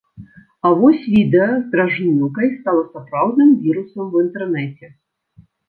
А 0.69 0.69
вось 0.79 1.03
відэа 1.15 1.49
з 1.51 1.59
дражнілкай 1.75 2.49
стала 2.57 2.83
сапраўдным 2.95 3.55
вірусам 3.69 4.11
у 4.19 4.27
інтэрнэце. 4.27 4.85